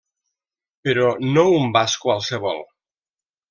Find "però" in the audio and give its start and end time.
0.87-1.11